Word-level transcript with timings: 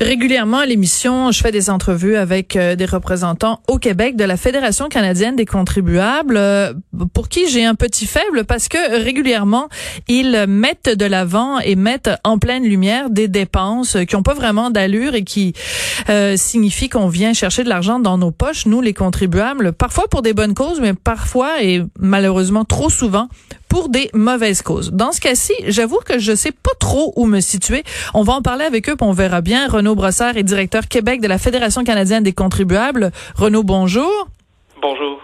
Régulièrement 0.00 0.58
à 0.58 0.66
l'émission, 0.66 1.32
je 1.32 1.40
fais 1.40 1.52
des 1.52 1.70
entrevues 1.70 2.16
avec 2.16 2.56
euh, 2.56 2.76
des 2.76 2.84
représentants 2.84 3.60
au 3.66 3.78
Québec 3.78 4.16
de 4.16 4.24
la 4.24 4.36
Fédération 4.36 4.88
canadienne 4.88 5.36
des 5.36 5.46
contribuables, 5.46 6.36
euh, 6.36 6.74
pour 7.14 7.28
qui 7.28 7.48
j'ai 7.48 7.64
un 7.64 7.74
petit 7.74 8.06
faible 8.06 8.44
parce 8.44 8.68
que 8.68 9.02
régulièrement, 9.02 9.68
ils 10.08 10.44
mettent 10.46 10.90
de 10.90 11.06
l'avant 11.06 11.58
et 11.60 11.76
mettent 11.76 12.10
en 12.24 12.38
pleine 12.38 12.64
lumière 12.64 13.08
des 13.10 13.28
dépenses 13.28 13.96
qui 14.06 14.16
ont 14.16 14.22
pas 14.22 14.34
vraiment 14.34 14.70
d'allure 14.70 15.14
et 15.14 15.24
qui 15.24 15.54
euh, 16.10 16.36
signifient 16.36 16.90
qu'on 16.90 17.08
vient 17.08 17.32
chercher 17.32 17.64
de 17.64 17.68
l'argent 17.68 17.98
dans 17.98 18.18
nos 18.18 18.30
poches, 18.30 18.66
nous 18.66 18.82
les 18.82 18.92
contribuables, 18.92 19.72
parfois 19.72 20.08
pour 20.08 20.22
des 20.22 20.34
bonnes 20.34 20.54
causes, 20.54 20.80
mais 20.80 20.92
parfois 20.92 21.62
et 21.62 21.82
malheureusement 21.98 22.64
trop 22.64 22.90
souvent 22.90 23.28
pour 23.76 23.90
des 23.90 24.08
mauvaises 24.14 24.62
causes. 24.62 24.90
Dans 24.90 25.12
ce 25.12 25.20
cas-ci, 25.20 25.52
j'avoue 25.66 25.98
que 25.98 26.18
je 26.18 26.34
sais 26.34 26.50
pas 26.50 26.70
trop 26.80 27.12
où 27.14 27.26
me 27.26 27.40
situer. 27.40 27.84
On 28.14 28.22
va 28.22 28.32
en 28.32 28.40
parler 28.40 28.64
avec 28.64 28.88
eux, 28.88 28.96
puis 28.96 29.06
on 29.06 29.12
verra 29.12 29.42
bien. 29.42 29.68
Renaud 29.68 29.94
Brossard 29.94 30.38
est 30.38 30.44
directeur 30.44 30.88
Québec 30.88 31.20
de 31.20 31.28
la 31.28 31.36
Fédération 31.36 31.84
canadienne 31.84 32.22
des 32.22 32.32
contribuables. 32.32 33.12
Renaud, 33.34 33.64
bonjour. 33.64 34.10
Bonjour. 34.80 35.20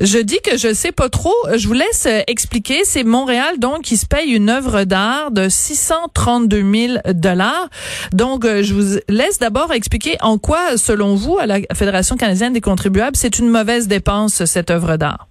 Je 0.00 0.18
dis 0.18 0.40
que 0.40 0.58
je 0.58 0.74
sais 0.74 0.90
pas 0.90 1.10
trop. 1.10 1.36
Je 1.54 1.68
vous 1.68 1.74
laisse 1.74 2.06
euh, 2.06 2.22
expliquer. 2.26 2.80
C'est 2.82 3.04
Montréal 3.04 3.60
donc 3.60 3.82
qui 3.82 3.96
se 3.96 4.06
paye 4.06 4.32
une 4.32 4.50
œuvre 4.50 4.82
d'art 4.82 5.30
de 5.30 5.48
632 5.48 6.72
000 6.74 6.98
dollars. 7.14 7.68
Donc 8.12 8.44
euh, 8.44 8.64
je 8.64 8.74
vous 8.74 8.98
laisse 9.08 9.38
d'abord 9.38 9.72
expliquer 9.72 10.16
en 10.22 10.38
quoi, 10.38 10.76
selon 10.76 11.14
vous, 11.14 11.38
à 11.38 11.46
la 11.46 11.60
Fédération 11.72 12.16
canadienne 12.16 12.52
des 12.52 12.60
contribuables, 12.60 13.14
c'est 13.14 13.38
une 13.38 13.48
mauvaise 13.48 13.86
dépense 13.86 14.44
cette 14.44 14.72
œuvre 14.72 14.96
d'art. 14.96 15.28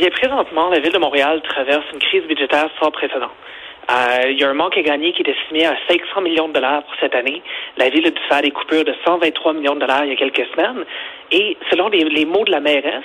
Bien, 0.00 0.08
présentement, 0.08 0.70
la 0.70 0.78
ville 0.78 0.92
de 0.92 0.98
Montréal 0.98 1.42
traverse 1.42 1.84
une 1.92 1.98
crise 1.98 2.22
budgétaire 2.22 2.70
sans 2.80 2.90
précédent. 2.90 3.28
Euh, 3.90 4.30
il 4.30 4.40
y 4.40 4.44
a 4.44 4.48
un 4.48 4.54
manque 4.54 4.78
à 4.78 4.80
gagner 4.80 5.12
qui 5.12 5.20
est 5.20 5.28
estimé 5.28 5.66
à 5.66 5.76
500 5.90 6.22
millions 6.22 6.48
de 6.48 6.54
dollars 6.54 6.82
pour 6.84 6.94
cette 7.00 7.14
année. 7.14 7.42
La 7.76 7.90
ville 7.90 8.06
a 8.06 8.10
dû 8.10 8.22
faire 8.26 8.40
des 8.40 8.50
coupures 8.50 8.84
de 8.84 8.94
123 9.04 9.52
millions 9.52 9.74
de 9.74 9.80
dollars 9.80 10.06
il 10.06 10.12
y 10.12 10.12
a 10.14 10.16
quelques 10.16 10.46
semaines. 10.52 10.86
Et 11.32 11.54
selon 11.70 11.88
les, 11.88 12.24
mots 12.24 12.44
de 12.46 12.50
la 12.50 12.60
mairesse, 12.60 13.04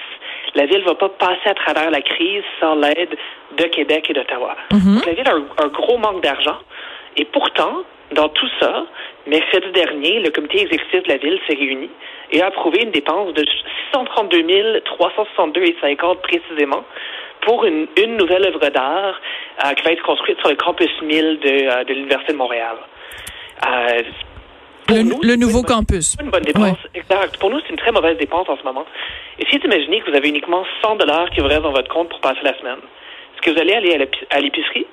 la 0.53 0.67
ville 0.67 0.79
ne 0.79 0.85
va 0.85 0.95
pas 0.95 1.09
passer 1.09 1.49
à 1.49 1.53
travers 1.53 1.91
la 1.91 1.99
crise 1.99 2.43
sans 2.61 2.75
l'aide 2.75 3.17
de 3.57 3.63
Québec 3.65 4.09
et 4.09 4.13
d'Ottawa. 4.13 4.55
Mhm. 4.71 5.01
la 5.05 5.13
ville 5.15 5.27
a 5.27 5.63
un, 5.65 5.67
gros 5.67 5.97
manque 5.97 6.23
d'argent. 6.23 6.59
Et 7.17 7.25
pourtant, 7.25 7.83
dans 8.11 8.29
tout 8.29 8.49
ça, 8.59 8.85
mercredi 9.27 9.71
dernier, 9.73 10.19
le 10.19 10.29
comité 10.29 10.61
exécutif 10.61 11.03
de 11.03 11.09
la 11.09 11.17
ville 11.17 11.39
s'est 11.47 11.55
réuni 11.55 11.89
et 12.31 12.41
a 12.41 12.47
approuvé 12.47 12.83
une 12.83 12.91
dépense 12.91 13.33
de 13.33 13.43
632 13.93 14.79
362,50 14.79 16.21
précisément 16.21 16.83
pour 17.41 17.65
une, 17.65 17.87
une 17.97 18.17
nouvelle 18.17 18.45
œuvre 18.45 18.69
d'art 18.69 19.19
euh, 19.65 19.73
qui 19.73 19.83
va 19.83 19.91
être 19.91 20.03
construite 20.03 20.39
sur 20.39 20.49
le 20.49 20.55
campus 20.55 20.89
1000 21.01 21.39
de, 21.39 21.49
euh, 21.49 21.83
de 21.83 21.93
l'Université 21.93 22.33
de 22.33 22.37
Montréal. 22.37 22.75
Euh, 23.65 24.01
le, 24.89 25.01
nous, 25.01 25.19
le 25.21 25.35
nouveau 25.35 25.63
campus. 25.63 26.15
Une 26.21 26.29
bonne 26.29 26.43
dépense, 26.43 26.77
exact. 26.93 27.37
Pour 27.37 27.49
nous, 27.49 27.59
c'est 27.61 27.69
une 27.69 27.77
très 27.77 27.91
mauvaise 27.91 28.17
dépense 28.17 28.47
en 28.49 28.57
ce 28.57 28.63
moment. 28.63 28.85
Essayez 29.39 29.59
d'imaginer 29.59 30.01
que 30.01 30.11
vous 30.11 30.17
avez 30.17 30.29
uniquement 30.29 30.63
100 30.83 30.97
dollars 30.97 31.29
qui 31.31 31.41
vous 31.41 31.47
restent 31.47 31.63
dans 31.63 31.71
votre 31.71 31.91
compte 31.91 32.09
pour 32.09 32.19
passer 32.19 32.41
la 32.43 32.57
semaine. 32.59 32.77
Est-ce 33.33 33.41
que 33.41 33.51
vous 33.51 33.59
allez 33.59 33.73
aller 33.73 34.07
à 34.29 34.39
l'épicerie 34.39 34.85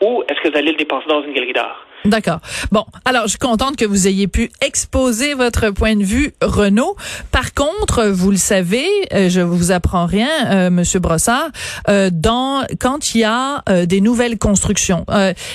ou 0.00 0.22
est-ce 0.28 0.40
que 0.40 0.48
vous 0.48 0.56
allez 0.56 0.72
le 0.72 0.78
dépenser 0.78 1.06
dans 1.08 1.22
une 1.22 1.32
galerie 1.32 1.52
d'art? 1.52 1.83
D'accord. 2.04 2.40
Bon, 2.70 2.84
alors 3.06 3.22
je 3.22 3.28
suis 3.30 3.38
contente 3.38 3.76
que 3.76 3.86
vous 3.86 4.06
ayez 4.06 4.28
pu 4.28 4.50
exposer 4.60 5.32
votre 5.32 5.70
point 5.70 5.96
de 5.96 6.04
vue, 6.04 6.34
Renaud. 6.42 6.96
Par 7.30 7.54
contre, 7.54 8.08
vous 8.08 8.30
le 8.30 8.36
savez, 8.36 8.86
euh, 9.14 9.30
je 9.30 9.40
vous 9.40 9.72
apprends 9.72 10.04
rien, 10.04 10.28
euh, 10.50 10.68
Monsieur 10.70 11.00
Brossard. 11.00 11.48
Euh, 11.88 12.10
dans 12.12 12.62
quand 12.78 13.14
il 13.14 13.22
y 13.22 13.24
a 13.24 13.62
euh, 13.70 13.86
des 13.86 14.02
nouvelles 14.02 14.36
constructions, 14.36 15.06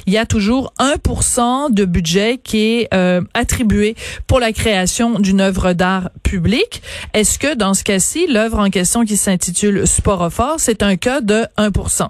il 0.07 0.13
y 0.13 0.17
a 0.17 0.25
toujours 0.25 0.73
1% 0.79 1.71
de 1.71 1.85
budget 1.85 2.39
qui 2.43 2.57
est 2.57 2.89
attribué 3.33 3.95
pour 4.25 4.39
la 4.39 4.51
création 4.51 5.19
d'une 5.19 5.41
œuvre 5.41 5.73
d'art 5.73 6.09
publique. 6.23 6.81
Est-ce 7.13 7.37
que 7.37 7.53
dans 7.53 7.75
ce 7.75 7.83
cas-ci, 7.83 8.25
l'œuvre 8.27 8.59
en 8.59 8.69
question 8.69 9.05
qui 9.05 9.17
s'intitule 9.17 9.85
Sport 9.85 10.29
c'est 10.57 10.81
un 10.81 10.95
cas 10.95 11.21
de 11.21 11.45
1%? 11.57 12.07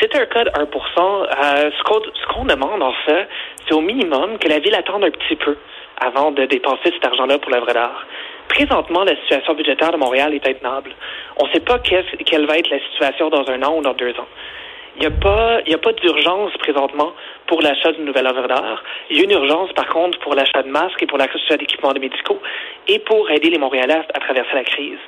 C'est 0.00 0.14
un 0.16 0.24
cas 0.24 0.44
de 0.44 0.50
1% 0.50 0.56
euh, 0.56 1.70
Ce 1.76 2.32
qu'on 2.32 2.44
demande, 2.46 2.82
en 2.82 2.92
fait, 3.04 3.28
c'est 3.66 3.74
au 3.74 3.82
minimum 3.82 4.38
que 4.38 4.48
la 4.48 4.58
ville 4.58 4.74
attende 4.74 5.04
un 5.04 5.10
petit 5.10 5.36
peu 5.36 5.56
avant 6.00 6.30
de 6.30 6.46
dépenser 6.46 6.90
cet 6.90 7.04
argent-là 7.04 7.38
pour 7.38 7.50
l'œuvre 7.50 7.72
d'art. 7.72 8.06
Présentement, 8.48 9.04
la 9.04 9.14
situation 9.16 9.52
budgétaire 9.52 9.92
de 9.92 9.98
Montréal 9.98 10.34
est 10.34 10.46
intenable. 10.48 10.92
On 11.36 11.46
ne 11.46 11.52
sait 11.52 11.60
pas 11.60 11.78
quelle 11.80 12.46
va 12.46 12.56
être 12.56 12.70
la 12.70 12.80
situation 12.90 13.28
dans 13.28 13.48
un 13.50 13.62
an 13.62 13.76
ou 13.76 13.82
dans 13.82 13.92
deux 13.92 14.12
ans. 14.12 14.26
Il 14.96 15.00
n'y 15.00 15.06
a 15.06 15.10
pas, 15.10 15.58
a 15.58 15.78
pas 15.78 15.92
d'urgence 15.92 16.52
présentement 16.58 17.12
pour 17.46 17.60
l'achat 17.60 17.92
d'une 17.92 18.06
nouvelle 18.06 18.26
œuvre 18.26 18.48
d'art. 18.48 18.82
Il 19.10 19.18
y 19.18 19.20
a 19.20 19.24
une 19.24 19.30
urgence, 19.30 19.72
par 19.74 19.86
contre, 19.86 20.18
pour 20.20 20.34
l'achat 20.34 20.62
de 20.62 20.68
masques 20.68 21.02
et 21.02 21.06
pour 21.06 21.18
l'achat 21.18 21.56
d'équipements 21.56 21.92
médicaux 21.92 22.40
et 22.88 22.98
pour 23.00 23.30
aider 23.30 23.50
les 23.50 23.58
Montréalais 23.58 24.00
à 24.14 24.18
traverser 24.18 24.54
la 24.54 24.64
crise. 24.64 24.98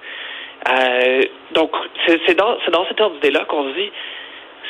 Euh, 0.70 1.22
donc, 1.52 1.72
c'est 2.06 2.36
dans, 2.36 2.56
dans 2.70 2.86
cet 2.86 3.00
ordre 3.00 3.16
d'idée-là 3.16 3.44
qu'on 3.47 3.64
se 3.70 3.75
dit, 3.75 3.91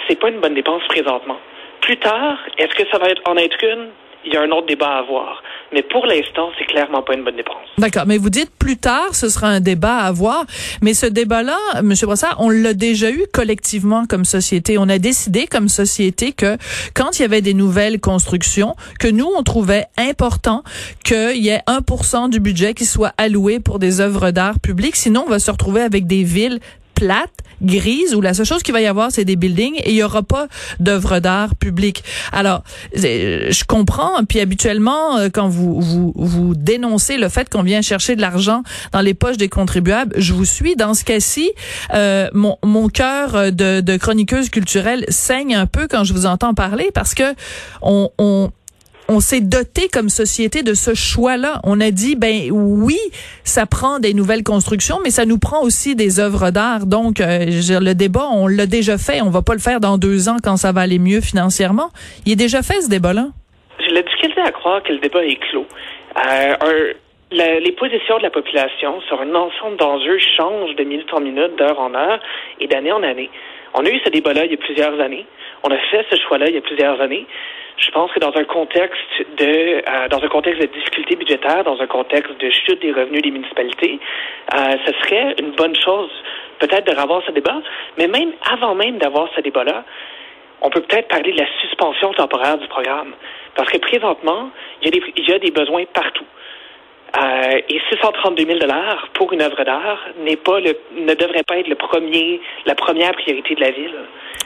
c'est 0.08 0.18
pas 0.18 0.30
une 0.30 0.40
bonne 0.40 0.54
dépense 0.54 0.82
présentement. 0.88 1.38
Plus 1.80 1.98
tard, 1.98 2.38
est-ce 2.58 2.74
que 2.74 2.88
ça 2.90 2.98
va 2.98 3.08
être 3.08 3.22
en 3.26 3.36
être 3.36 3.56
une? 3.62 3.88
Il 4.24 4.32
y 4.32 4.36
a 4.36 4.42
un 4.42 4.50
autre 4.52 4.68
débat 4.68 4.86
à 4.86 4.98
avoir. 4.98 5.42
Mais 5.72 5.82
pour 5.82 6.06
l'instant, 6.06 6.50
c'est 6.56 6.64
clairement 6.66 7.02
pas 7.02 7.14
une 7.14 7.24
bonne 7.24 7.34
dépense. 7.34 7.66
D'accord. 7.78 8.04
Mais 8.06 8.18
vous 8.18 8.30
dites 8.30 8.52
plus 8.56 8.76
tard, 8.76 9.16
ce 9.16 9.28
sera 9.28 9.48
un 9.48 9.58
débat 9.58 9.96
à 9.96 10.06
avoir. 10.06 10.44
Mais 10.80 10.94
ce 10.94 11.06
débat-là, 11.06 11.58
M. 11.78 11.92
Brossard, 12.02 12.36
on 12.38 12.48
l'a 12.48 12.72
déjà 12.72 13.10
eu 13.10 13.24
collectivement 13.32 14.04
comme 14.06 14.24
société. 14.24 14.78
On 14.78 14.88
a 14.88 14.98
décidé 14.98 15.48
comme 15.48 15.68
société 15.68 16.32
que 16.32 16.56
quand 16.94 17.18
il 17.18 17.22
y 17.22 17.24
avait 17.24 17.40
des 17.40 17.54
nouvelles 17.54 18.00
constructions, 18.00 18.76
que 19.00 19.08
nous, 19.08 19.28
on 19.36 19.42
trouvait 19.42 19.86
important 19.98 20.62
qu'il 21.04 21.38
y 21.38 21.48
ait 21.48 21.62
1% 21.66 22.30
du 22.30 22.38
budget 22.38 22.74
qui 22.74 22.86
soit 22.86 23.12
alloué 23.18 23.58
pour 23.58 23.80
des 23.80 24.00
œuvres 24.00 24.30
d'art 24.30 24.60
publiques. 24.60 24.94
Sinon, 24.94 25.24
on 25.26 25.30
va 25.30 25.40
se 25.40 25.50
retrouver 25.50 25.80
avec 25.80 26.06
des 26.06 26.22
villes 26.22 26.60
plate, 27.02 27.32
grise, 27.62 28.14
où 28.14 28.20
la 28.20 28.32
seule 28.32 28.46
chose 28.46 28.62
qu'il 28.62 28.72
va 28.72 28.80
y 28.80 28.86
avoir, 28.86 29.10
c'est 29.10 29.24
des 29.24 29.34
buildings 29.34 29.74
et 29.84 29.90
il 29.90 29.96
y 29.96 30.04
aura 30.04 30.22
pas 30.22 30.46
d'œuvres 30.78 31.18
d'art 31.18 31.56
publiques. 31.56 32.04
Alors, 32.30 32.62
je 32.94 33.64
comprends, 33.64 34.24
puis 34.24 34.38
habituellement, 34.38 35.16
euh, 35.16 35.28
quand 35.32 35.48
vous, 35.48 35.80
vous, 35.80 36.12
vous 36.14 36.54
dénoncez 36.54 37.16
le 37.16 37.28
fait 37.28 37.48
qu'on 37.48 37.64
vient 37.64 37.82
chercher 37.82 38.14
de 38.14 38.20
l'argent 38.20 38.62
dans 38.92 39.00
les 39.00 39.14
poches 39.14 39.36
des 39.36 39.48
contribuables, 39.48 40.14
je 40.16 40.32
vous 40.32 40.44
suis. 40.44 40.76
Dans 40.76 40.94
ce 40.94 41.04
cas-ci, 41.04 41.50
euh, 41.92 42.28
mon, 42.34 42.56
mon 42.64 42.88
cœur 42.88 43.52
de, 43.52 43.80
de 43.80 43.96
chroniqueuse 43.96 44.48
culturelle 44.48 45.04
saigne 45.08 45.56
un 45.56 45.66
peu 45.66 45.88
quand 45.88 46.04
je 46.04 46.12
vous 46.12 46.26
entends 46.26 46.54
parler 46.54 46.90
parce 46.94 47.14
que 47.14 47.34
on, 47.82 48.10
on 48.18 48.50
on 49.08 49.20
s'est 49.20 49.40
doté 49.40 49.88
comme 49.92 50.08
société 50.08 50.62
de 50.62 50.74
ce 50.74 50.94
choix-là. 50.94 51.60
On 51.64 51.80
a 51.80 51.90
dit, 51.90 52.16
ben 52.16 52.50
oui, 52.50 52.98
ça 53.44 53.66
prend 53.66 53.98
des 53.98 54.14
nouvelles 54.14 54.42
constructions, 54.42 54.96
mais 55.04 55.10
ça 55.10 55.26
nous 55.26 55.38
prend 55.38 55.62
aussi 55.62 55.94
des 55.94 56.20
œuvres 56.20 56.50
d'art. 56.50 56.86
Donc, 56.86 57.20
euh, 57.20 57.46
le 57.46 57.92
débat, 57.94 58.26
on 58.32 58.46
l'a 58.46 58.66
déjà 58.66 58.98
fait. 58.98 59.20
On 59.20 59.30
va 59.30 59.42
pas 59.42 59.54
le 59.54 59.60
faire 59.60 59.80
dans 59.80 59.98
deux 59.98 60.28
ans 60.28 60.36
quand 60.42 60.56
ça 60.56 60.72
va 60.72 60.82
aller 60.82 60.98
mieux 60.98 61.20
financièrement. 61.20 61.90
Il 62.26 62.32
est 62.32 62.36
déjà 62.36 62.62
fait 62.62 62.80
ce 62.80 62.88
débat-là. 62.88 63.26
J'ai 63.80 63.94
la 63.94 64.02
difficulté 64.02 64.40
à 64.40 64.52
croire 64.52 64.82
que 64.82 64.92
le 64.92 64.98
débat 64.98 65.24
est 65.24 65.36
clos. 65.50 65.66
Euh, 66.16 66.92
les 67.32 67.72
positions 67.72 68.18
de 68.18 68.22
la 68.22 68.30
population 68.30 69.00
sur 69.08 69.20
un 69.20 69.34
ensemble 69.34 69.76
d'enjeux 69.76 70.18
changent 70.36 70.76
de 70.76 70.84
minute 70.84 71.12
en 71.12 71.20
minute, 71.20 71.56
d'heure 71.56 71.80
en 71.80 71.94
heure 71.94 72.20
et 72.60 72.66
d'année 72.66 72.92
en 72.92 73.02
année. 73.02 73.30
On 73.74 73.84
a 73.84 73.88
eu 73.88 73.98
ce 74.04 74.10
débat-là 74.10 74.44
il 74.44 74.50
y 74.50 74.54
a 74.54 74.58
plusieurs 74.58 75.00
années. 75.00 75.24
On 75.64 75.70
a 75.70 75.78
fait 75.90 76.04
ce 76.10 76.16
choix-là 76.16 76.48
il 76.48 76.54
y 76.54 76.58
a 76.58 76.60
plusieurs 76.60 77.00
années. 77.00 77.26
Je 77.82 77.90
pense 77.90 78.12
que 78.12 78.20
dans 78.20 78.32
un 78.36 78.44
contexte 78.44 79.26
de 79.36 79.82
euh, 79.82 80.08
dans 80.08 80.22
un 80.22 80.28
contexte 80.28 80.62
de 80.62 80.66
difficulté 80.66 81.16
budgétaire, 81.16 81.64
dans 81.64 81.80
un 81.80 81.86
contexte 81.88 82.38
de 82.40 82.48
chute 82.50 82.80
des 82.80 82.92
revenus 82.92 83.22
des 83.22 83.32
municipalités, 83.32 83.98
euh, 84.54 84.76
ce 84.86 84.92
serait 85.00 85.34
une 85.40 85.50
bonne 85.50 85.74
chose 85.74 86.10
peut-être 86.60 86.86
de 86.86 86.96
revoir 86.96 87.22
ce 87.26 87.32
débat, 87.32 87.60
mais 87.98 88.06
même 88.06 88.32
avant 88.48 88.76
même 88.76 88.98
d'avoir 88.98 89.28
ce 89.34 89.40
débat-là, 89.40 89.84
on 90.60 90.70
peut 90.70 90.80
peut-être 90.80 91.08
parler 91.08 91.32
de 91.32 91.38
la 91.38 91.46
suspension 91.60 92.12
temporaire 92.12 92.56
du 92.56 92.68
programme. 92.68 93.14
Parce 93.56 93.68
que 93.68 93.78
présentement, 93.78 94.50
il 94.80 94.86
y 94.86 94.88
a 94.88 95.00
des, 95.00 95.12
il 95.16 95.28
y 95.28 95.32
a 95.32 95.38
des 95.40 95.50
besoins 95.50 95.84
partout. 95.92 96.26
Euh, 97.14 97.60
et 97.68 97.78
632 97.90 98.46
000 98.46 98.58
dollars 98.58 99.08
pour 99.12 99.32
une 99.34 99.42
œuvre 99.42 99.62
d'art 99.64 99.98
n'est 100.24 100.36
pas 100.36 100.60
le, 100.60 100.74
ne 100.96 101.12
devrait 101.14 101.42
pas 101.46 101.58
être 101.58 101.68
le 101.68 101.74
premier, 101.74 102.40
la 102.64 102.74
première 102.74 103.12
priorité 103.12 103.54
de 103.54 103.60
la 103.60 103.70
ville. 103.70 103.94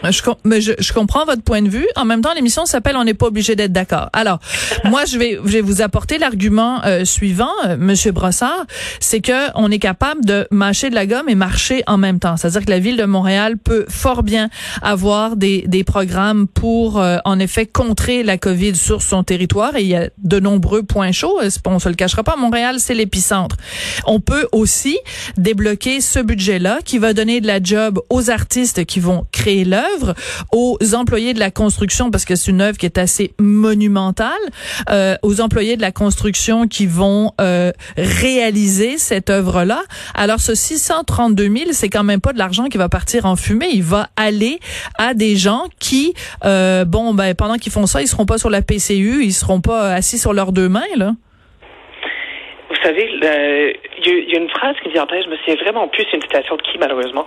Euh, 0.05 0.11
je, 0.11 0.23
mais 0.45 0.61
je, 0.61 0.73
je, 0.79 0.93
comprends 0.93 1.25
votre 1.25 1.43
point 1.43 1.63
de 1.63 1.69
vue. 1.69 1.87
En 1.97 2.05
même 2.05 2.21
temps, 2.21 2.35
l'émission 2.35 2.67
s'appelle 2.67 2.97
On 2.97 3.05
n'est 3.05 3.15
pas 3.15 3.27
obligé 3.27 3.57
d'être 3.57 3.73
d'accord. 3.73 4.11
Alors, 4.13 4.39
moi, 4.85 5.05
je 5.05 5.19
vais, 5.19 5.39
je 5.45 5.53
vais 5.53 5.61
vous 5.61 5.83
apporter 5.83 6.19
l'argument 6.19 6.81
euh, 6.85 7.05
suivant, 7.05 7.53
euh, 7.67 7.77
Monsieur 7.79 8.13
Brossard, 8.13 8.67
c'est 9.01 9.21
que 9.21 9.51
on 9.55 9.71
est 9.71 9.79
capable 9.79 10.25
de 10.25 10.47
mâcher 10.51 10.91
de 10.91 10.95
la 10.95 11.07
gomme 11.07 11.29
et 11.29 11.35
marcher 11.35 11.83
en 11.87 11.99
même 11.99 12.19
temps. 12.19 12.37
C'est-à-dire 12.37 12.65
que 12.65 12.71
la 12.71 12.79
ville 12.79 12.97
de 12.97 13.05
Montréal 13.05 13.57
peut 13.59 13.87
fort 13.89 14.23
bien 14.23 14.49
avoir 14.83 15.37
des, 15.37 15.63
des 15.67 15.85
programmes 15.85 16.47
pour, 16.49 17.03
en 17.25 17.39
effet, 17.39 17.67
contrer 17.67 18.23
la 18.23 18.39
COVID 18.39 18.75
sur 18.75 19.03
son 19.03 19.23
territoire. 19.23 19.77
Et 19.77 19.83
il 19.83 19.89
y 19.89 19.97
a 19.97 20.09
de 20.19 20.41
nombreux 20.41 20.83
points 20.83 21.13
chauds. 21.13 21.39
On 21.67 21.79
se 21.79 21.89
le 21.89 21.95
cachera 21.95 22.23
pas. 22.23 22.37
Montréal, 22.37 22.56
c'est 22.79 22.95
l'épicentre. 22.95 23.57
On 24.07 24.21
peut 24.21 24.49
aussi 24.53 24.99
débloquer 25.37 26.01
ce 26.01 26.19
budget-là 26.19 26.79
qui 26.85 26.99
va 26.99 27.13
donner 27.13 27.41
de 27.41 27.47
la 27.47 27.63
job 27.63 28.01
aux 28.09 28.31
artistes 28.31 28.85
qui 28.85 29.01
vont 29.01 29.27
créer 29.33 29.65
l'œuvre, 29.65 30.15
aux 30.53 30.79
employés 30.95 31.35
de 31.35 31.39
la 31.39 31.51
construction 31.51 32.11
parce 32.11 32.25
que 32.25 32.35
c'est 32.35 32.51
une 32.51 32.63
œuvre 32.63 32.79
qui 32.79 32.87
est 32.87 32.99
assez 32.99 33.33
monumentale, 33.39 34.31
euh, 34.91 35.17
aux 35.23 35.41
employés 35.41 35.77
de 35.77 35.83
la 35.83 35.93
construction 35.93 36.67
qui 36.67 36.87
vont 36.87 37.33
euh, 37.41 37.73
réaliser 37.97 38.99
cette 38.99 39.31
œuvre-là. 39.31 39.83
Alors 40.15 40.41
ce 40.41 40.55
632 40.55 41.45
000, 41.45 41.71
c'est 41.73 41.89
quand 41.89 42.05
même 42.05 42.21
pas 42.21 42.33
de 42.33 42.39
l'argent 42.39 42.67
qui 42.67 42.79
va 42.79 42.89
partir 42.89 43.27
en 43.27 43.37
fumée. 43.37 43.69
Il 43.73 43.83
va 43.83 44.09
aller 44.17 44.61
à 44.97 45.15
des 45.15 45.37
gens 45.37 45.65
qui, 45.79 46.15
euh, 46.45 46.85
bon, 46.85 47.15
ben 47.15 47.35
pendant 47.35 47.57
qu'ils 47.57 47.73
font 47.73 47.87
ça, 47.87 48.01
ils 48.01 48.09
seront 48.09 48.27
pas 48.27 48.39
sur 48.39 48.51
la 48.51 48.63
PCU, 48.63 49.25
ils 49.25 49.35
seront 49.35 49.61
pas 49.61 49.93
assis 49.93 50.19
sur 50.19 50.33
leurs 50.33 50.53
deux 50.53 50.69
mains 50.69 50.83
là. 50.97 51.13
Vous 52.77 52.83
savez, 52.83 53.09
il 53.11 54.31
y, 54.31 54.37
a 54.37 54.39
une 54.39 54.51
phrase 54.51 54.77
qui 54.83 54.89
me 54.89 54.93
vient 54.93 55.05
en 55.05 55.07
tête, 55.07 55.25
je 55.25 55.31
me 55.31 55.37
souviens 55.37 55.55
vraiment 55.57 55.89
plus, 55.89 56.05
c'est 56.11 56.17
une 56.17 56.23
citation 56.23 56.57
de 56.57 56.63
qui 56.63 56.79
malheureusement, 56.79 57.27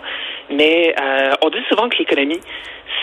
mais 0.50 0.94
euh, 1.02 1.32
on 1.42 1.50
dit 1.50 1.64
souvent 1.68 1.90
que 1.90 1.98
l'économie, 1.98 2.40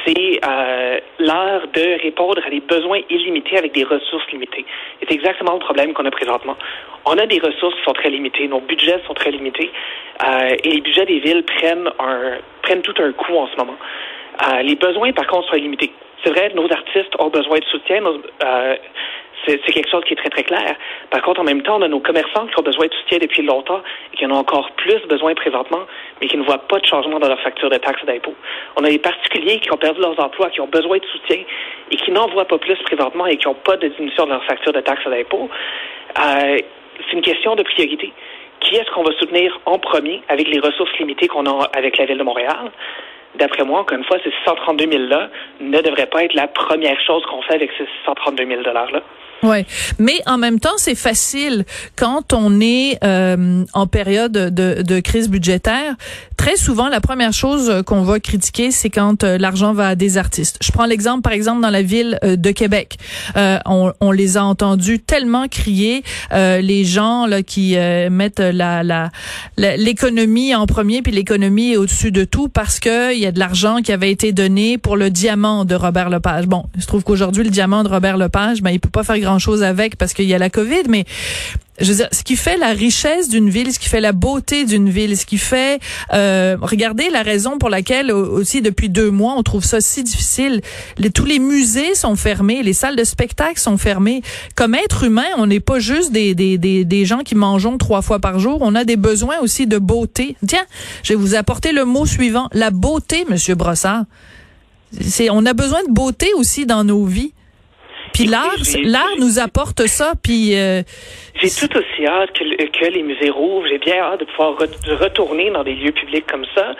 c'est 0.05 0.41
euh, 0.47 1.01
l'art 1.19 1.67
de 1.69 2.03
répondre 2.03 2.41
à 2.47 2.51
des 2.51 2.61
besoins 2.61 3.01
illimités 3.11 3.59
avec 3.59 3.73
des 3.73 3.85
ressources 3.85 4.31
limitées. 4.31 4.65
C'est 5.01 5.13
exactement 5.13 5.55
le 5.55 5.59
problème 5.59 5.93
qu'on 5.93 6.05
a 6.05 6.11
présentement. 6.11 6.57
On 7.05 7.19
a 7.19 7.27
des 7.27 7.41
ressources 7.41 7.75
qui 7.75 7.83
sont 7.85 7.95
très 7.95 8.11
limitées, 8.11 8.47
nos 8.47 8.61
budgets 8.61 9.01
sont 9.07 9.15
très 9.15 9.31
limités, 9.33 9.71
euh, 10.27 10.57
et 10.63 10.71
les 10.71 10.81
budgets 10.81 11.07
des 11.07 11.19
villes 11.19 11.45
prennent 11.45 11.89
un 11.99 12.39
prennent 12.63 12.83
tout 12.83 12.95
un 12.99 13.13
coup 13.13 13.35
en 13.35 13.49
ce 13.49 13.57
moment. 13.57 13.77
Euh, 14.43 14.63
les 14.63 14.77
besoins, 14.77 15.13
par 15.13 15.27
contre, 15.27 15.49
sont 15.49 15.57
limités. 15.57 15.93
C'est 16.23 16.31
vrai, 16.31 16.53
nos 16.55 16.71
artistes 16.71 17.15
ont 17.19 17.29
besoin 17.29 17.59
de 17.59 17.65
soutien. 17.65 18.01
C'est 19.47 19.73
quelque 19.73 19.91
chose 19.91 20.03
qui 20.05 20.15
est 20.15 20.17
très, 20.17 20.29
très 20.29 20.43
clair. 20.43 20.77
Par 21.11 21.23
contre, 21.23 21.41
en 21.41 21.45
même 21.45 21.63
temps, 21.63 21.77
on 21.79 21.83
a 21.83 21.89
nos 21.89 22.01
commerçants 22.01 22.47
qui 22.47 22.59
ont 22.59 22.63
besoin 22.63 22.87
de 22.87 22.95
soutien 22.95 23.19
depuis 23.19 23.43
longtemps 23.43 23.81
et 24.13 24.17
qui 24.17 24.27
en 24.27 24.31
ont 24.31 24.39
encore 24.39 24.71
plus 24.73 25.01
besoin 25.09 25.35
présentement, 25.35 25.83
mais 26.21 26.29
qui 26.29 26.37
ne 26.37 26.45
voient 26.45 26.67
pas 26.67 26.79
de 26.79 26.87
changement 26.87 27.19
dans 27.19 27.29
leur 27.29 27.41
facture 27.41 27.71
de 27.71 27.77
taxes 27.77 28.05
d'impôt. 28.05 28.35
On 28.77 28.85
a 28.85 28.89
des 28.89 28.99
particuliers 28.99 29.61
qui 29.61 29.73
ont 29.73 29.77
perdu 29.77 30.01
leurs 30.01 30.19
emplois, 30.19 30.51
qui 30.51 30.61
ont 30.61 30.67
besoin 30.67 30.99
de 30.99 31.07
soutien 31.07 31.39
et 31.91 31.97
qui 31.97 32.11
n'en 32.11 32.27
voient 32.29 32.47
pas 32.47 32.59
plus 32.59 32.77
présentement 32.85 33.27
et 33.27 33.37
qui 33.37 33.47
n'ont 33.47 33.55
pas 33.55 33.77
de 33.77 33.89
diminution 33.89 34.25
de 34.27 34.31
leur 34.31 34.45
facture 34.45 34.73
de 34.73 34.81
taxes 34.81 35.07
d'impôt. 35.07 35.49
Euh, 36.19 36.59
c'est 37.07 37.13
une 37.13 37.23
question 37.23 37.55
de 37.55 37.63
priorité. 37.63 38.13
Qui 38.61 38.77
est-ce 38.77 38.91
qu'on 38.91 39.03
va 39.03 39.13
soutenir 39.19 39.61
en 39.67 39.79
premier 39.79 40.23
avec 40.29 40.49
les 40.49 40.59
ressources 40.59 40.97
limitées 40.99 41.29
qu'on 41.29 41.47
a 41.47 41.65
avec 41.77 41.99
la 41.99 42.07
Ville 42.07 42.19
de 42.19 42.25
Montréal? 42.25 42.71
d'après 43.37 43.65
moi, 43.65 43.81
encore 43.81 43.99
une 43.99 44.05
fois, 44.05 44.19
ces 44.25 44.31
632 44.31 44.87
000-là 44.87 45.31
ne 45.61 45.81
devraient 45.81 46.07
pas 46.07 46.25
être 46.25 46.35
la 46.35 46.49
première 46.49 46.99
chose 47.01 47.25
qu'on 47.27 47.43
fait 47.43 47.55
avec 47.55 47.71
ces 47.79 47.85
632 48.05 48.47
000 48.47 48.63
$-là. 48.63 49.03
Ouais, 49.43 49.67
mais 49.99 50.21
en 50.27 50.39
même 50.39 50.61
temps, 50.61 50.79
c'est 50.79 50.95
facile 50.95 51.65
quand 51.95 52.33
on 52.33 52.61
est 52.61 52.99
euh, 53.05 53.65
en 53.75 53.87
période 53.87 54.33
de, 54.33 54.83
de, 54.83 55.01
crise 55.01 55.29
budgétaire. 55.29 55.95
Très 56.37 56.57
souvent, 56.57 56.89
la 56.89 57.01
première 57.01 57.33
chose 57.33 57.83
qu'on 57.87 58.03
va 58.03 58.21
critiquer, 58.21 58.71
c'est 58.71 58.91
quand 58.91 59.25
euh, 59.25 59.39
l'argent 59.39 59.73
va 59.73 59.89
à 59.89 59.95
des 59.95 60.19
artistes. 60.19 60.59
Je 60.63 60.71
prends 60.71 60.87
l'exemple, 60.87 61.23
par 61.23 61.33
exemple, 61.33 61.63
dans 61.63 61.71
la 61.71 61.83
ville 61.83 62.19
euh, 62.25 62.37
de 62.37 62.51
Québec. 62.51 62.99
On, 63.67 64.11
les 64.11 64.37
a 64.37 64.45
entendus 64.45 65.01
tellement 65.01 65.49
crier, 65.49 66.03
les 66.33 66.85
gens 66.85 67.27
là 67.27 67.43
qui 67.43 67.77
mettent 68.11 68.41
la 68.41 69.11
l'économie 69.57 70.55
en 70.55 70.67
premier, 70.67 71.03
puis 71.03 71.13
l'économie 71.13 71.77
au-dessus 71.77 72.13
de 72.13 72.25
tout, 72.25 72.49
parce 72.49 72.81
que 72.81 73.15
il 73.15 73.21
y 73.21 73.27
a 73.27 73.33
de 73.33 73.39
l'argent 73.39 73.79
qui 73.83 73.93
avait 73.93 74.11
été 74.11 74.33
donné 74.33 74.79
pour 74.79 74.97
le 74.97 75.11
diamant 75.11 75.65
de 75.65 75.75
Robert 75.75 76.11
Lepage. 76.11 76.47
Bon, 76.47 76.65
il 76.75 76.83
se 76.83 76.87
trouve 76.87 77.03
qu'aujourd'hui, 77.03 77.45
le 77.45 77.51
diamant 77.51 77.83
de 77.83 77.89
Robert 77.89 78.17
Lepage, 78.17 78.63
ben 78.63 78.71
il 78.71 78.81
peut 78.81 78.91
pas 78.91 79.05
faire 79.05 79.19
grand 79.19 79.39
chose 79.39 79.63
avec 79.63 79.97
parce 79.97 80.15
qu'il 80.15 80.27
y 80.27 80.35
a 80.35 80.39
la 80.39 80.51
COVID, 80.51 80.85
mais 80.89 81.05
je 81.81 81.91
veux 81.91 81.97
dire, 81.97 82.09
ce 82.13 82.23
qui 82.23 82.37
fait 82.37 82.57
la 82.57 82.69
richesse 82.69 83.29
d'une 83.29 83.51
ville, 83.51 83.73
ce 83.73 83.79
qui 83.79 83.89
fait 83.89 84.01
la 84.01 84.13
beauté 84.13 84.65
d'une 84.65 84.89
ville, 84.89 85.17
ce 85.17 85.27
qui 85.27 85.39
fait, 85.39 85.81
euh, 86.13 86.57
regardez 86.61 87.11
la 87.11 87.23
raison 87.23 87.59
pour 87.59 87.69
laquelle 87.69 88.11
aussi 88.13 88.63
depuis 88.63 88.89
deux 88.89 89.11
mois 89.11 89.35
on 89.37 89.43
trouve 89.43 89.65
ça 89.65 89.81
si 89.81 90.03
difficile. 90.03 90.61
Tous 91.15 91.25
les 91.25 91.39
musées 91.39 91.95
sont 91.95 92.17
fermés, 92.17 92.63
les 92.63 92.73
salles 92.73 92.97
de 92.97 93.05
spectacle 93.05 93.59
sont 93.61 93.79
fermées. 93.79 94.23
Comme 94.55 94.75
être 94.75 95.05
humain, 95.05 95.27
on 95.37 95.47
n'est 95.47 95.61
pas 95.61 95.79
juste 95.79 96.13
des, 96.13 96.35
des, 96.35 96.59
des, 96.59 96.85
des 96.85 97.05
gens 97.05 97.21
qui 97.21 97.35
mangeons 97.35 97.79
trois 97.79 98.03
fois 98.03 98.19
par 98.19 98.39
jour. 98.39 98.59
On 98.61 98.75
a 98.75 98.85
des 98.85 98.97
besoins 98.97 99.39
aussi 99.41 99.67
de 99.67 99.79
beauté. 99.79 100.37
Tiens, 100.47 100.65
je 101.03 101.13
vais 101.13 101.19
vous 101.19 101.35
apporter 101.35 101.73
le 101.73 101.85
mot 101.85 102.07
suivant, 102.07 102.49
la 102.53 102.71
beauté, 102.71 103.25
Monsieur 103.29 103.55
Brossard. 103.55 104.05
C'est, 105.01 105.31
on 105.31 105.45
a 105.47 105.53
besoin 105.53 105.83
de 105.85 105.93
beauté 105.93 106.33
aussi 106.35 106.65
dans 106.65 106.85
nos 106.85 107.05
vies. 107.05 107.33
Puis 108.17 108.27
l'art, 108.27 108.57
l'art 108.83 109.17
nous 109.19 109.39
apporte 109.39 109.87
ça. 109.87 110.13
Puis 110.23 110.57
euh, 110.57 110.81
j'ai 111.43 111.51
tout 111.51 111.77
aussi 111.77 112.07
hâte 112.07 112.33
que, 112.33 112.45
que 112.45 112.87
les 112.91 113.03
musées 113.03 113.29
rouvrent. 113.29 113.67
J'ai 113.69 113.79
bien 113.79 113.97
hâte 113.97 114.21
de 114.21 114.25
pouvoir 114.25 114.57
retourner 114.57 115.51
dans 115.51 115.63
des 115.65 115.75
lieux 115.75 115.93
publics 115.93 116.27
comme 116.27 116.47
ça. 116.55 116.75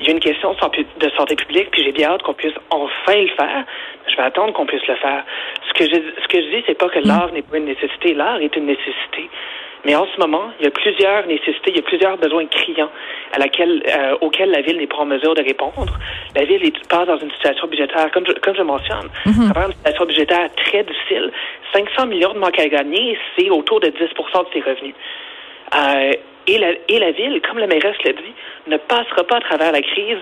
Il 0.00 0.06
y 0.06 0.08
a 0.08 0.12
une 0.12 0.20
question 0.20 0.52
de 0.52 1.10
santé 1.16 1.36
publique, 1.36 1.70
puis 1.70 1.84
j'ai 1.84 1.92
bien 1.92 2.10
hâte 2.10 2.22
qu'on 2.22 2.34
puisse 2.34 2.54
enfin 2.70 3.16
le 3.16 3.28
faire. 3.36 3.64
Je 4.08 4.16
vais 4.16 4.22
attendre 4.22 4.52
qu'on 4.52 4.66
puisse 4.66 4.86
le 4.88 4.96
faire. 4.96 5.24
Ce 5.68 5.72
que 5.74 5.84
je, 5.84 5.94
ce 5.94 6.26
que 6.26 6.42
je 6.42 6.56
dis, 6.56 6.64
c'est 6.66 6.78
pas 6.78 6.88
que 6.88 6.98
mm. 6.98 7.06
l'art 7.06 7.32
n'est 7.32 7.42
pas 7.42 7.58
une 7.58 7.66
nécessité. 7.66 8.14
L'art 8.14 8.40
est 8.40 8.56
une 8.56 8.66
nécessité. 8.66 9.30
Mais 9.84 9.94
en 9.94 10.06
ce 10.06 10.20
moment, 10.20 10.50
il 10.58 10.64
y 10.64 10.68
a 10.68 10.70
plusieurs 10.70 11.26
nécessités, 11.26 11.70
il 11.70 11.76
y 11.76 11.78
a 11.78 11.82
plusieurs 11.82 12.16
besoins 12.18 12.46
criants 12.46 12.90
à 13.32 13.38
laquelle, 13.38 13.82
euh, 13.88 14.16
auxquels 14.20 14.50
la 14.50 14.60
ville 14.60 14.76
n'est 14.76 14.86
pas 14.86 14.98
en 14.98 15.06
mesure 15.06 15.34
de 15.34 15.42
répondre. 15.42 15.98
La 16.34 16.44
ville 16.44 16.64
est, 16.64 16.88
passe 16.88 17.06
dans 17.06 17.18
une 17.18 17.30
situation 17.32 17.66
budgétaire, 17.66 18.10
comme 18.12 18.26
je, 18.26 18.32
comme 18.32 18.56
je 18.56 18.62
mentionne, 18.62 19.08
mm 19.26 19.52
une 19.66 19.72
situation 19.72 20.04
budgétaire 20.04 20.48
très 20.56 20.82
difficile. 20.82 21.30
500 21.72 22.06
millions 22.06 22.32
de 22.34 22.38
manque 22.38 22.58
à 22.58 22.68
gagner, 22.68 23.18
c'est 23.36 23.50
autour 23.50 23.80
de 23.80 23.88
10% 23.88 23.90
de 23.94 24.52
ses 24.52 24.60
revenus. 24.60 24.94
Euh, 25.74 26.12
et, 26.46 26.58
la, 26.58 26.72
et 26.88 26.98
la 26.98 27.12
ville, 27.12 27.40
comme 27.48 27.58
la 27.58 27.66
mairesse 27.66 27.96
l'a 28.04 28.12
dit, 28.12 28.34
ne 28.66 28.76
passera 28.76 29.24
pas 29.24 29.36
à 29.36 29.40
travers 29.40 29.72
la 29.72 29.82
crise 29.82 30.18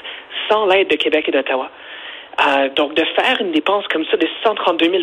sans 0.48 0.66
l'aide 0.66 0.88
de 0.88 0.96
Québec 0.96 1.24
et 1.28 1.32
d'Ottawa. 1.32 1.70
Euh, 2.46 2.68
donc, 2.76 2.94
de 2.94 3.04
faire 3.16 3.40
une 3.40 3.50
dépense 3.50 3.86
comme 3.88 4.04
ça 4.06 4.16
de 4.16 4.28
132 4.44 4.90
000 4.90 5.02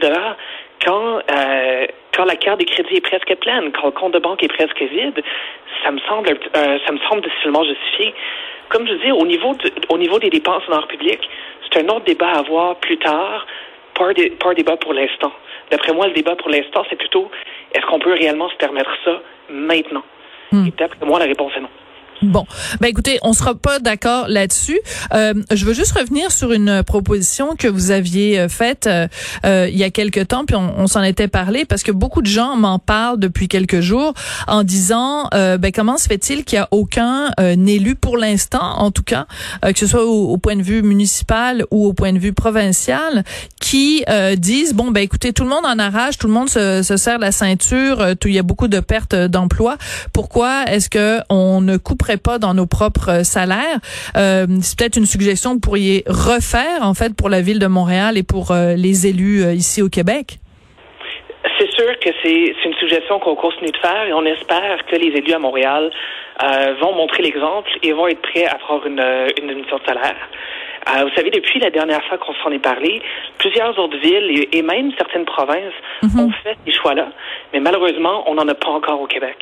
quand 0.84 1.20
euh, 1.32 1.88
quand 2.16 2.26
la 2.26 2.36
carte 2.36 2.60
des 2.60 2.66
crédits 2.66 2.96
est 2.96 3.02
presque 3.02 3.36
pleine, 3.36 3.72
quand 3.72 3.86
le 3.86 3.92
compte 3.92 4.14
de 4.14 4.20
banque 4.20 4.44
est 4.44 4.48
presque 4.48 4.82
vide, 4.82 5.22
ça 5.84 5.92
me 5.92 6.00
semble 6.08 6.30
euh, 6.30 6.80
ça 6.86 6.92
me 6.92 7.00
semble 7.10 7.22
difficilement 7.22 7.64
justifié. 7.64 8.14
Comme 8.70 8.88
je 8.88 8.94
dis, 8.94 9.12
au 9.12 9.26
niveau 9.26 9.54
au 9.90 9.98
niveau 9.98 10.20
des 10.20 10.30
dépenses 10.30 10.64
en 10.70 10.74
art 10.74 10.88
public, 10.88 11.20
c'est 11.64 11.84
un 11.84 11.88
autre 11.90 12.06
débat 12.06 12.30
à 12.30 12.40
avoir 12.40 12.76
plus 12.78 12.98
tard, 12.98 13.46
pas 13.94 14.10
un, 14.10 14.54
débat 14.54 14.78
pour 14.78 14.94
l'instant. 14.94 15.32
D'après 15.72 15.94
moi, 15.94 16.08
le 16.08 16.14
débat 16.14 16.36
pour 16.36 16.50
l'instant, 16.50 16.86
c'est 16.90 16.96
plutôt 16.96 17.30
est-ce 17.74 17.86
qu'on 17.86 18.00
peut 18.00 18.14
réellement 18.14 18.50
se 18.50 18.56
permettre 18.56 18.92
ça 19.04 19.22
maintenant? 19.50 20.04
Hmm. 20.52 20.68
Et 20.68 20.72
d'après 20.72 21.06
moi, 21.06 21.20
la 21.20 21.26
réponse 21.26 21.52
est 21.58 21.62
non. 21.62 21.70
Bon, 22.22 22.46
ben 22.80 22.88
écoutez, 22.88 23.20
on 23.24 23.34
sera 23.34 23.56
pas 23.56 23.80
d'accord 23.80 24.28
là-dessus. 24.30 24.80
Euh, 25.14 25.34
je 25.52 25.66
veux 25.66 25.74
juste 25.74 25.92
revenir 25.92 26.32
sur 26.32 26.54
une 26.54 26.82
proposition 26.82 27.56
que 27.58 27.68
vous 27.68 27.92
aviez 27.92 28.40
euh, 28.40 28.48
faite 28.48 28.88
euh, 28.88 29.08
euh, 29.46 29.68
il 29.70 29.78
y 29.78 29.84
a 29.84 29.90
quelque 29.90 30.22
temps, 30.22 30.46
puis 30.46 30.56
on, 30.56 30.88
s'en 30.88 31.04
était 31.04 31.28
parlé 31.28 31.66
parce 31.66 31.84
que 31.84 31.92
beaucoup 31.92 32.22
de 32.22 32.28
gens 32.28 32.56
m'en 32.56 32.80
parlent 32.80 33.20
depuis 33.20 33.48
quelques 33.48 33.82
jours 33.82 34.14
en 34.48 34.64
disant, 34.64 35.28
euh, 35.34 35.58
ben 35.58 35.72
comment 35.72 35.98
se 35.98 36.08
fait-il 36.08 36.44
qu'il 36.46 36.58
y 36.58 36.60
a 36.60 36.68
aucun 36.72 37.32
élu 37.38 37.96
pour 37.96 38.18
l'instant, 38.18 38.78
en 38.78 38.92
tout 38.92 39.04
cas, 39.04 39.26
que 39.64 39.78
ce 39.78 39.88
soit 39.88 40.06
au, 40.06 40.38
point 40.38 40.56
de 40.56 40.62
vue 40.62 40.84
municipal 40.84 41.66
ou 41.72 41.88
au 41.88 41.94
point 41.94 42.14
de 42.14 42.20
vue 42.20 42.34
provincial, 42.34 43.24
qui 43.60 44.06
disent 44.38 44.74
bon 44.74 44.92
ben 44.92 45.02
écoutez, 45.02 45.34
tout 45.34 45.44
le 45.44 45.50
monde 45.50 45.66
en 45.66 45.80
arrache, 45.80 46.18
tout 46.18 46.28
le 46.28 46.34
monde 46.34 46.50
se, 46.50 46.84
se 46.84 46.98
serre 46.98 47.20
la 47.20 47.32
ceinture, 47.32 48.16
tout, 48.20 48.28
il 48.28 48.36
y 48.36 48.40
a 48.40 48.44
beaucoup 48.44 48.68
de 48.68 48.80
pertes 48.80 49.16
d'emplois. 49.16 49.78
Pourquoi 50.14 50.66
est-ce 50.66 50.90
que 50.90 51.20
on 51.30 51.62
ne 51.62 51.78
pas 52.18 52.40
dans 52.40 52.54
nos 52.54 52.66
propres 52.66 53.10
euh, 53.10 53.24
salaires. 53.24 53.80
Euh, 54.18 54.46
c'est 54.62 54.78
peut-être 54.78 54.98
une 54.98 55.06
suggestion 55.06 55.52
que 55.52 55.56
vous 55.56 55.62
pourriez 55.62 56.04
refaire 56.08 56.82
en 56.82 56.94
fait 56.94 57.16
pour 57.16 57.30
la 57.30 57.42
ville 57.42 57.60
de 57.60 57.68
Montréal 57.68 58.18
et 58.18 58.24
pour 58.24 58.52
euh, 58.52 58.74
les 58.76 59.08
élus 59.08 59.44
ici 59.54 59.82
au 59.82 59.90
Québec. 59.90 60.40
C'est 61.60 61.72
sûr 61.72 62.00
que 62.00 62.10
c'est 62.24 62.54
une 62.66 62.74
suggestion 62.80 63.20
qu'on 63.20 63.36
continue 63.36 63.72
de 63.72 63.78
faire 63.78 64.06
et 64.08 64.14
on 64.14 64.26
espère 64.26 64.86
que 64.88 64.96
les 64.96 65.08
élus 65.18 65.34
à 65.34 65.40
Montréal 65.40 65.90
vont 66.82 66.94
montrer 66.94 67.24
l'exemple 67.24 67.70
et 67.82 67.94
vont 67.94 68.08
être 68.08 68.22
prêts 68.22 68.46
à 68.46 68.56
avoir 68.56 68.86
une, 68.86 69.00
une 69.40 69.48
diminution 69.48 69.78
de 69.78 69.86
salaire. 69.86 70.18
vous 71.04 71.16
savez, 71.16 71.30
depuis 71.30 71.60
la 71.60 71.70
dernière 71.70 72.04
fois 72.06 72.18
qu'on 72.18 72.34
s'en 72.44 72.52
est 72.52 72.60
parlé, 72.60 73.02
plusieurs 73.38 73.78
autres 73.80 73.98
villes 74.00 74.48
et, 74.52 74.62
même 74.64 74.92
certaines 74.98 75.24
provinces 75.24 75.74
mhm. 76.04 76.20
ont 76.20 76.32
fait 76.44 76.58
ces 76.66 76.74
choix-là, 76.74 77.08
mais 77.54 77.62
malheureusement, 77.62 78.30
on 78.30 78.34
n'en 78.34 78.48
a 78.50 78.56
pas 78.56 78.72
encore 78.72 79.00
au 79.00 79.08
Québec. 79.08 79.38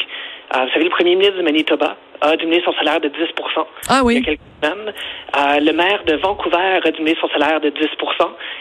Vous 0.61 0.69
savez, 0.71 0.83
le 0.85 0.89
premier 0.89 1.15
ministre 1.15 1.37
du 1.37 1.43
Manitoba 1.43 1.97
a 2.21 2.37
diminué 2.37 2.61
son 2.63 2.73
salaire 2.73 3.01
de 3.01 3.09
10 3.09 3.17
ah 3.89 4.01
oui. 4.03 4.15
il 4.15 4.19
y 4.19 4.21
a 4.21 4.25
quelques 4.25 4.41
semaines. 4.61 4.93
Euh, 5.35 5.59
le 5.59 5.73
maire 5.73 6.03
de 6.05 6.15
Vancouver 6.15 6.79
a 6.83 6.91
diminué 6.91 7.17
son 7.19 7.27
salaire 7.29 7.59
de 7.59 7.69
10% 7.69 7.83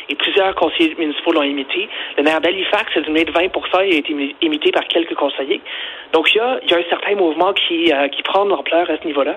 et 0.09 0.15
plusieurs 0.17 0.55
conseillers 0.55 0.95
municipaux 0.99 1.33
l'ont 1.33 1.43
imité. 1.43 1.89
Le 2.17 2.25
maire 2.25 2.41
d'Halifax 2.41 2.97
a 2.97 3.01
diminué 3.01 3.25
de 3.25 3.33
20% 3.33 3.51
et 3.85 3.95
a 3.95 3.99
été 3.99 4.35
imité 4.43 4.73
par 4.73 4.85
quelques 4.85 5.15
conseillers. 5.15 5.61
Donc, 6.13 6.35
il 6.35 6.39
y 6.39 6.41
a, 6.41 6.59
il 6.63 6.71
y 6.71 6.75
a 6.75 6.79
un 6.79 6.91
certain 6.91 7.15
mouvement 7.15 7.53
qui, 7.53 7.93
euh, 7.93 8.09
qui 8.09 8.23
prend 8.23 8.45
de 8.45 8.51
l'ampleur 8.51 8.91
à 8.91 8.97
ce 9.01 9.07
niveau-là. 9.07 9.37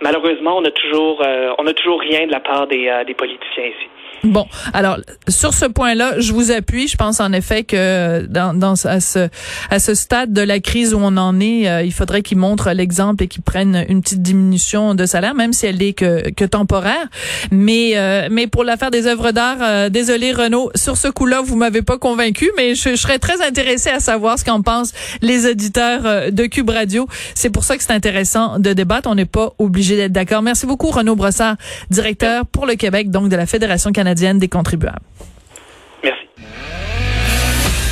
Malheureusement, 0.00 0.56
on 0.56 0.62
n'a 0.62 0.72
toujours, 0.72 1.22
euh, 1.24 1.54
on 1.58 1.66
a 1.66 1.72
toujours 1.74 2.00
rien 2.00 2.26
de 2.26 2.32
la 2.32 2.40
part 2.40 2.66
des, 2.66 2.90
des 3.06 3.14
politiciens 3.14 3.66
ici. 3.66 3.88
Bon, 4.24 4.46
alors 4.72 4.98
sur 5.28 5.52
ce 5.52 5.66
point-là, 5.66 6.18
je 6.18 6.32
vous 6.32 6.50
appuie. 6.50 6.88
Je 6.88 6.96
pense 6.96 7.20
en 7.20 7.32
effet 7.32 7.64
que 7.64 8.26
dans, 8.26 8.54
dans 8.54 8.74
à 8.86 9.00
ce 9.00 9.28
à 9.70 9.78
ce 9.78 9.94
stade 9.94 10.32
de 10.32 10.40
la 10.40 10.60
crise 10.60 10.94
où 10.94 10.98
on 10.98 11.16
en 11.16 11.40
est, 11.40 11.68
euh, 11.68 11.82
il 11.82 11.92
faudrait 11.92 12.22
qu'ils 12.22 12.38
montrent 12.38 12.70
l'exemple 12.70 13.24
et 13.24 13.28
qu'ils 13.28 13.42
prennent 13.42 13.84
une 13.88 14.00
petite 14.00 14.22
diminution 14.22 14.94
de 14.94 15.04
salaire, 15.04 15.34
même 15.34 15.52
si 15.52 15.66
elle 15.66 15.82
est 15.82 15.92
que, 15.92 16.30
que 16.30 16.44
temporaire. 16.44 17.08
Mais 17.50 17.92
euh, 17.96 18.28
mais 18.30 18.46
pour 18.46 18.64
l'affaire 18.64 18.90
des 18.90 19.06
œuvres 19.06 19.32
d'art, 19.32 19.58
euh, 19.60 19.88
désolé 19.90 20.32
Renaud, 20.32 20.70
sur 20.74 20.96
ce 20.96 21.08
coup-là, 21.08 21.42
vous 21.42 21.56
m'avez 21.56 21.82
pas 21.82 21.98
convaincu, 21.98 22.50
mais 22.56 22.74
je, 22.74 22.90
je, 22.90 22.96
serais 22.96 23.18
très 23.18 23.42
intéressée 23.42 23.90
à 23.90 24.00
savoir 24.00 24.38
ce 24.38 24.44
qu'en 24.44 24.62
pensent 24.62 24.92
les 25.20 25.46
auditeurs 25.50 26.32
de 26.32 26.46
Cube 26.46 26.70
Radio. 26.70 27.06
C'est 27.34 27.50
pour 27.50 27.64
ça 27.64 27.76
que 27.76 27.82
c'est 27.82 27.92
intéressant 27.92 28.58
de 28.58 28.72
débattre. 28.72 29.08
On 29.10 29.14
n'est 29.14 29.26
pas 29.26 29.52
obligé 29.58 29.96
d'être 29.96 30.12
d'accord. 30.12 30.40
Merci 30.40 30.64
beaucoup 30.64 30.90
Renaud 30.90 31.16
Brossard, 31.16 31.56
directeur 31.90 32.46
pour 32.46 32.64
le 32.64 32.74
Québec 32.74 33.10
donc 33.10 33.28
de 33.28 33.36
la 33.36 33.44
Fédération 33.44 33.92
canadienne 33.92 34.03
canadienne 34.04 34.38
des 34.38 34.48
contribuables. 34.48 35.00
Merci. 36.02 36.28